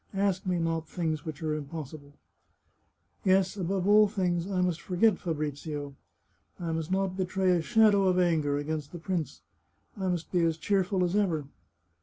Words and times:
Ask 0.15 0.47
me 0.47 0.57
not 0.57 0.87
things 0.89 1.25
which 1.27 1.43
are 1.43 1.53
impossible!" 1.53 2.13
Yes, 3.23 3.55
above 3.55 3.87
all 3.87 4.07
things, 4.07 4.49
I 4.49 4.59
must 4.61 4.81
forget 4.81 5.19
Fabrizio. 5.19 5.93
I 6.59 6.71
must 6.71 6.89
not 6.91 7.15
betray 7.17 7.51
a 7.51 7.61
shadow 7.61 8.07
of 8.07 8.17
anger 8.17 8.57
against 8.57 8.93
the 8.93 8.97
prince. 8.97 9.41
I 9.95 10.07
must 10.07 10.31
be 10.31 10.39
as 10.43 10.57
cheerful 10.57 11.03
as 11.03 11.15
ever. 11.15 11.45